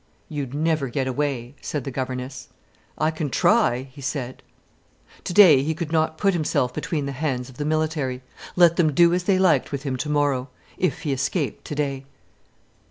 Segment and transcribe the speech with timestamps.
[0.29, 2.47] "You'd never get away," said the governess.
[2.97, 4.41] "I can try," he said.
[5.23, 8.23] Today he could not put himself between the hands of the military.
[8.55, 12.05] Let them do as they liked with him tomorrow, if he escaped today.